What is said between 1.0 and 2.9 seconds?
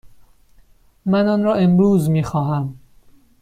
من آن را امروز می خواهم.